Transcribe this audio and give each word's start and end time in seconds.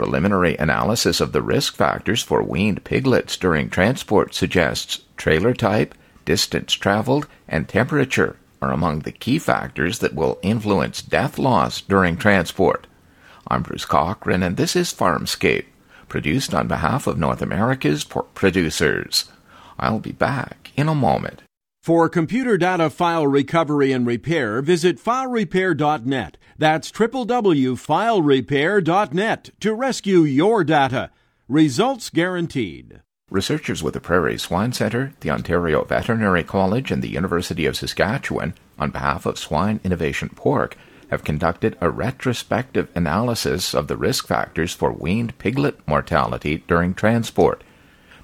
Preliminary 0.00 0.56
analysis 0.56 1.20
of 1.20 1.32
the 1.32 1.42
risk 1.42 1.76
factors 1.76 2.22
for 2.22 2.42
weaned 2.42 2.84
piglets 2.84 3.36
during 3.36 3.68
transport 3.68 4.32
suggests 4.32 5.02
trailer 5.18 5.52
type, 5.52 5.94
distance 6.24 6.72
traveled, 6.72 7.26
and 7.46 7.68
temperature 7.68 8.36
are 8.62 8.72
among 8.72 9.00
the 9.00 9.12
key 9.12 9.38
factors 9.38 9.98
that 9.98 10.14
will 10.14 10.38
influence 10.40 11.02
death 11.02 11.38
loss 11.38 11.82
during 11.82 12.16
transport. 12.16 12.86
I'm 13.46 13.62
Bruce 13.62 13.84
Cochran, 13.84 14.42
and 14.42 14.56
this 14.56 14.74
is 14.74 14.90
Farmscape, 14.90 15.66
produced 16.08 16.54
on 16.54 16.66
behalf 16.66 17.06
of 17.06 17.18
North 17.18 17.42
America's 17.42 18.02
pork 18.02 18.32
producers. 18.32 19.30
I'll 19.78 20.00
be 20.00 20.12
back 20.12 20.72
in 20.76 20.88
a 20.88 20.94
moment. 20.94 21.42
For 21.80 22.08
computer 22.10 22.58
data 22.58 22.90
file 22.90 23.26
recovery 23.26 23.90
and 23.90 24.06
repair, 24.06 24.60
visit 24.60 25.02
filerepair.net. 25.02 26.36
That's 26.58 26.92
www.filerepair.net 26.92 29.50
to 29.60 29.74
rescue 29.74 30.20
your 30.20 30.62
data. 30.62 31.10
Results 31.48 32.10
guaranteed. 32.10 33.00
Researchers 33.30 33.82
with 33.82 33.94
the 33.94 34.00
Prairie 34.00 34.38
Swine 34.38 34.74
Centre, 34.74 35.14
the 35.20 35.30
Ontario 35.30 35.82
Veterinary 35.84 36.44
College, 36.44 36.90
and 36.90 37.02
the 37.02 37.08
University 37.08 37.64
of 37.64 37.78
Saskatchewan, 37.78 38.52
on 38.78 38.90
behalf 38.90 39.24
of 39.24 39.38
Swine 39.38 39.80
Innovation 39.82 40.28
Pork, 40.36 40.76
have 41.10 41.24
conducted 41.24 41.78
a 41.80 41.88
retrospective 41.88 42.90
analysis 42.94 43.74
of 43.74 43.88
the 43.88 43.96
risk 43.96 44.26
factors 44.26 44.74
for 44.74 44.92
weaned 44.92 45.38
piglet 45.38 45.78
mortality 45.88 46.62
during 46.68 46.92
transport. 46.92 47.64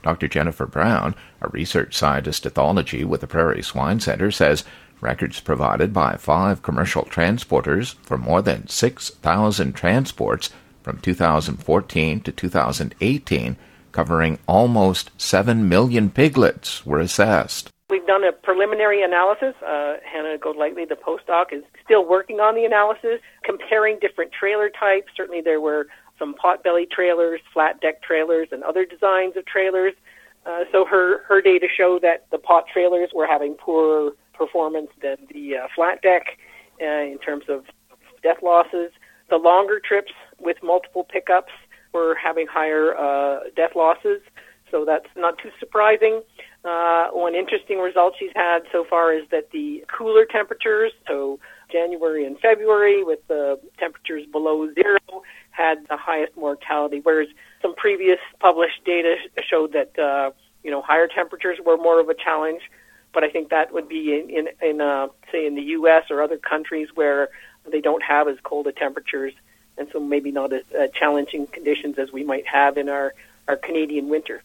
Dr. 0.07 0.29
Jennifer 0.29 0.67
Brown, 0.67 1.17
a 1.41 1.49
research 1.49 1.97
scientist 1.97 2.45
ethology 2.45 3.05
with 3.05 3.23
the 3.23 3.27
Prairie 3.27 3.61
Swine 3.61 3.99
Center, 3.99 4.31
says 4.31 4.63
records 5.01 5.41
provided 5.41 5.93
by 5.93 6.15
five 6.15 6.63
commercial 6.63 7.03
transporters 7.07 7.97
for 8.05 8.17
more 8.17 8.41
than 8.41 8.69
6,000 8.69 9.73
transports 9.73 10.51
from 10.85 11.01
2014 11.01 12.21
to 12.21 12.31
2018, 12.31 13.57
covering 13.91 14.39
almost 14.47 15.11
7 15.21 15.69
million 15.69 16.09
piglets, 16.11 16.87
were 16.87 17.01
assessed. 17.01 17.73
We've 17.91 18.07
done 18.07 18.23
a 18.23 18.31
preliminary 18.31 19.03
analysis. 19.03 19.57
Uh, 19.61 19.95
Hannah 20.05 20.39
Golightly, 20.39 20.85
the 20.85 20.95
postdoc, 20.95 21.53
is 21.53 21.65
still 21.85 22.09
working 22.09 22.39
on 22.39 22.55
the 22.55 22.65
analysis, 22.65 23.19
comparing 23.43 23.99
different 23.99 24.31
trailer 24.31 24.71
types. 24.71 25.09
Certainly, 25.17 25.41
there 25.41 25.61
were 25.61 25.89
some 26.19 26.35
potbelly 26.35 26.91
trailers, 26.91 27.41
flat 27.53 27.81
deck 27.81 28.03
trailers, 28.03 28.49
and 28.53 28.63
other 28.63 28.85
designs 28.85 29.37
of 29.37 29.47
trailers. 29.47 29.93
Uh, 30.45 30.65
so 30.71 30.85
her 30.85 31.23
her 31.25 31.43
data 31.43 31.67
show 31.77 31.99
that 32.01 32.27
the 32.31 32.39
pot 32.39 32.65
trailers 32.73 33.11
were 33.15 33.27
having 33.27 33.55
poorer 33.55 34.13
performance 34.33 34.91
than 35.03 35.17
the 35.33 35.57
uh, 35.57 35.67
flat 35.75 36.03
deck 36.03 36.39
uh, 36.81 36.85
in 36.85 37.19
terms 37.19 37.45
of 37.49 37.65
death 38.23 38.39
losses. 38.43 38.93
The 39.29 39.37
longer 39.37 39.81
trips 39.81 40.13
with 40.39 40.57
multiple 40.63 41.05
pickups 41.05 41.53
were 41.93 42.15
having 42.23 42.47
higher 42.47 42.97
uh, 42.97 43.49
death 43.57 43.73
losses. 43.75 44.21
So 44.71 44.85
that's 44.85 45.07
not 45.17 45.39
too 45.39 45.51
surprising. 45.59 46.23
Uh, 46.65 47.09
one 47.13 47.35
interesting 47.35 47.79
result 47.79 48.15
she's 48.19 48.35
had 48.35 48.61
so 48.73 48.85
far 48.89 49.15
is 49.15 49.23
that 49.31 49.51
the 49.53 49.85
cooler 49.97 50.25
temperatures, 50.25 50.93
so 51.07 51.39
January 51.71 52.27
and 52.27 52.39
February 52.41 53.05
with 53.05 53.21
the 53.29 53.59
temperatures 53.79 54.25
below 54.33 54.69
zero, 54.75 54.99
had 55.67 55.87
the 55.89 55.97
highest 55.97 56.37
mortality, 56.37 57.01
whereas 57.03 57.29
some 57.63 57.75
previous 57.75 58.19
published 58.41 58.85
data 58.85 59.17
showed 59.49 59.73
that 59.73 59.99
uh, 59.99 60.31
you 60.63 60.71
know 60.71 60.83
higher 60.83 61.09
temperatures 61.09 61.59
were 61.65 61.77
more 61.77 62.01
of 62.01 62.09
a 62.09 62.15
challenge. 62.15 62.63
But 63.13 63.25
I 63.25 63.31
think 63.31 63.49
that 63.49 63.73
would 63.73 63.89
be 63.89 64.03
in, 64.19 64.29
in, 64.29 64.49
in 64.61 64.81
uh, 64.81 65.09
say 65.33 65.47
in 65.47 65.55
the 65.55 65.63
U.S. 65.79 66.05
or 66.11 66.23
other 66.23 66.37
countries 66.37 66.89
where 66.95 67.29
they 67.71 67.81
don't 67.81 68.03
have 68.03 68.29
as 68.29 68.37
cold 68.43 68.67
a 68.67 68.73
temperatures, 68.73 69.33
and 69.79 69.89
so 69.93 70.01
maybe 70.01 70.31
not 70.31 70.53
as 70.53 70.63
uh, 70.79 70.89
challenging 70.89 71.47
conditions 71.47 71.99
as 71.99 72.13
we 72.13 72.25
might 72.25 72.47
have 72.47 72.77
in 72.77 72.89
our, 72.89 73.15
our 73.49 73.57
Canadian 73.57 74.09
winter. 74.09 74.43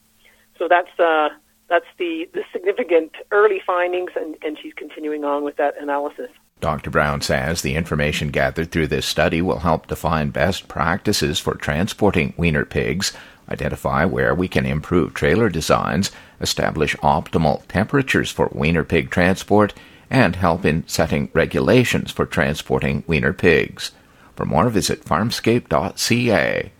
So 0.57 0.67
that's 0.67 0.99
uh, 0.99 1.29
that's 1.71 1.85
the, 1.97 2.29
the 2.33 2.43
significant 2.51 3.13
early 3.31 3.61
findings, 3.65 4.11
and, 4.15 4.37
and 4.41 4.57
she's 4.61 4.73
continuing 4.73 5.23
on 5.23 5.43
with 5.43 5.55
that 5.57 5.81
analysis. 5.81 6.29
Dr. 6.61 6.91
Brown 6.91 7.21
says 7.21 7.61
the 7.61 7.75
information 7.75 8.29
gathered 8.29 8.71
through 8.71 8.87
this 8.87 9.07
study 9.07 9.41
will 9.41 9.59
help 9.59 9.87
define 9.87 10.29
best 10.29 10.67
practices 10.67 11.39
for 11.39 11.55
transporting 11.55 12.35
weaner 12.37 12.65
pigs, 12.65 13.13
identify 13.49 14.05
where 14.05 14.35
we 14.35 14.47
can 14.47 14.65
improve 14.65 15.13
trailer 15.13 15.49
designs, 15.49 16.11
establish 16.39 16.95
optimal 16.97 17.67
temperatures 17.67 18.31
for 18.31 18.49
weaner 18.53 18.83
pig 18.83 19.09
transport, 19.09 19.73
and 20.11 20.35
help 20.35 20.63
in 20.63 20.87
setting 20.87 21.29
regulations 21.33 22.11
for 22.11 22.27
transporting 22.27 23.03
weaner 23.07 23.33
pigs. 23.33 23.91
For 24.35 24.45
more, 24.45 24.69
visit 24.69 25.03
farmscape.ca. 25.03 26.71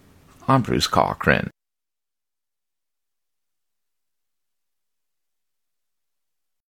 I'm 0.47 0.62
Bruce 0.62 0.88
Cochran. 0.88 1.50